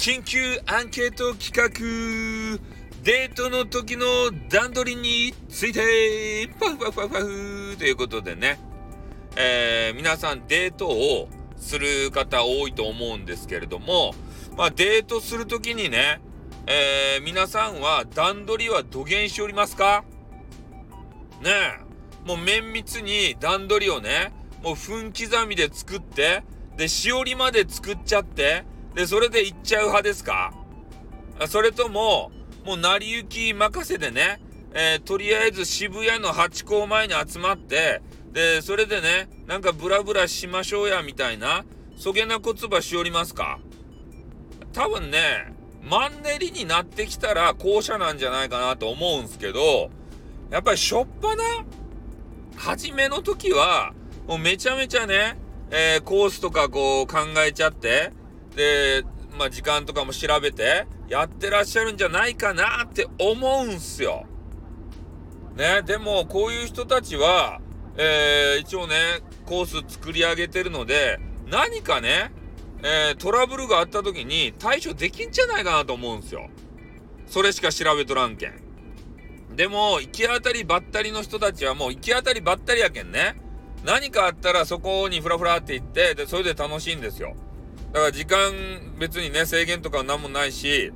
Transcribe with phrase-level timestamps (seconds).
[0.00, 1.68] 緊急アンケート企画。
[3.02, 4.06] デートの時の
[4.48, 6.48] 段取りについて。
[6.58, 7.76] パフパフパフパフ。
[7.76, 8.58] ということでね、
[9.36, 11.28] えー、皆さんデートを
[11.58, 14.14] する方多いと思うんですけれども、
[14.56, 16.22] まあ、デートする時にね、
[16.66, 20.04] えー、皆さんは段取りは土下しておりますか？
[21.42, 21.50] ね
[22.24, 24.32] え、もう綿密に段取りをね、
[24.62, 26.42] もう分刻みで作って、
[26.78, 28.64] で、しおりまで作っちゃって、
[28.94, 30.52] で、それで行っちゃう派ですか？
[31.46, 32.32] それとも、
[32.64, 34.40] もう成り行き任せでね、
[34.72, 41.64] えー、とりあえず渋谷のハチ公前に集まって、で、それでね、なんかブラブラしましょうや、みたいな、
[41.96, 43.58] そげな言葉しおりますか？
[44.72, 45.52] 多分ね、
[45.82, 49.90] マンネリになってきたら後者なんじゃないかなと思うんすけど、
[50.50, 51.44] やっぱりしょっぱな、
[52.56, 53.94] 初めの時は、
[54.28, 55.38] もうめちゃめちゃね、
[55.70, 58.12] えー、コースとかこう考えちゃって、
[58.54, 59.04] で、
[59.38, 64.26] まあ、時間とかも調べてやってらっしゃるんじゃないかなって思うんすよ。
[65.56, 67.60] ね、でもこういう人たちは、
[67.96, 68.94] えー、一応ね、
[69.46, 72.32] コース作り上げてるので、何かね、
[72.82, 76.48] えー、トラブルがあった時に対処できんじゃないかなと思うんすよ。
[77.26, 78.54] それしか調べとらんけん。
[79.54, 83.34] でも、行き当たりばったりの人たちはもう行き当たりばったりやけんね。
[83.84, 87.34] 何かあったらそこにフラフラって行って、で、それで楽しいんですよ。
[87.92, 88.52] だから時間
[88.98, 90.92] 別にね、制限とか何もないし、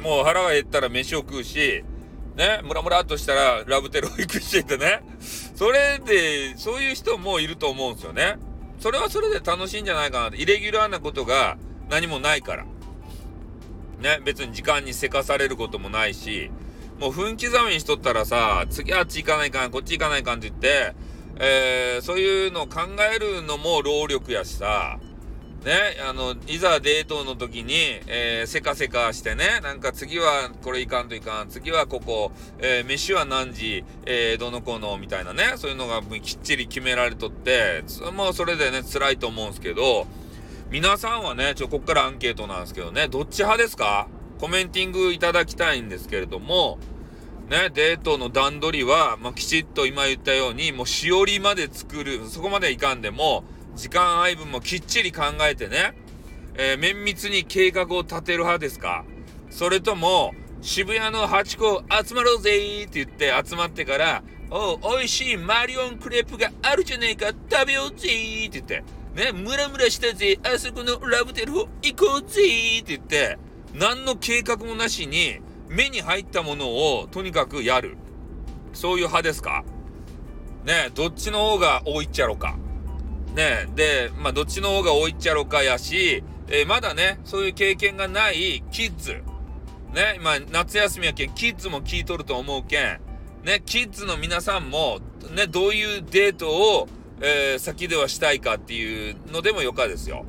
[0.00, 1.84] もう腹が減ったら飯を食うし、
[2.36, 5.02] ね、ムラムラっとしたらラブテロ行くしってね。
[5.20, 8.36] それで、そういう人もいると思うんですよね。
[8.80, 10.36] それはそれで楽しいんじゃないかなって。
[10.36, 11.56] イレギュラーなことが
[11.88, 12.64] 何もないから。
[14.00, 16.50] ね、別に時間にせかされることもないし、
[17.00, 20.94] もう分刻みにしとったらさ、次あっち行かないかん、こっち行かないかんって言って、
[21.36, 22.82] えー、そういうのを考
[23.14, 24.98] えるのも労力やしさ、
[25.64, 25.72] ね、
[26.06, 27.74] あの、いざデートの時に、
[28.06, 37.82] えー、せかせかしてね、なんか次はこれいかんといかん、次はここ、えー、飯は何時、えー、どの子の、みたいなね、そういうのがきっちり決められとって、
[38.14, 40.06] もうそれでね、辛いと思うんですけど、
[40.70, 44.08] 皆さんはね、ちょ、こっからアンケートなんですけどね、どっち派ですか？
[44.40, 46.78] コメンティングいただきたいんですけれども、
[47.48, 53.44] ね、デートの段取りは、まあ、きちっと今言ったように、もうしおりまで作る、そこまでいかんでも、
[53.76, 55.94] 時間配分もきっちり考えてね、
[56.54, 59.04] えー、綿密に計画を立てる派ですか？
[59.50, 73.38] それとも、渋谷のハチ公集まろうぜって言って集まってから、おう、美味しいマリオンクレープがあるじゃねえか、食べようぜって言って、ね、ムラムラしたぜ、あそこのラブテルを行こうぜって言って、
[73.74, 77.96] 何の計画もなしに、目に入ったものをとにかくやる。
[78.72, 79.64] そういう派ですか？
[80.64, 82.56] ねどっちの方が多いっちゃろか。
[83.34, 89.22] ねで、まあ、どっちの方が多いっちゃろかやし、えー、まだね、そういう経験がないキッズ。
[89.92, 93.00] ね、今、夏休みやけん、キッズも聞いとると思うけん。
[93.44, 95.00] ね、キッズの皆さんも、
[95.34, 96.88] ね、どういうデートを、
[97.20, 100.24] えー、先ではしたいかっていうのでもよかですよ。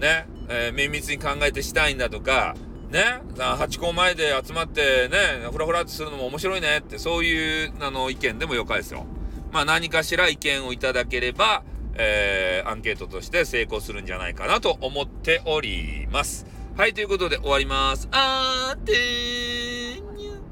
[0.00, 2.56] ね、えー、綿密に考えてしたいんだとか、
[2.90, 9.06] ね、ハチ公前で集まってね、ふらふらってするのも面白いねって、そういう、あの、意見でもよかですよ。
[9.52, 11.62] まあ何かしら意見をいただければ、
[11.94, 16.46] えー、アンケートとして成功するんじゃないかなと思っております。
[16.76, 18.08] はい、ということで終わります。
[18.12, 20.42] あーてーにゅ。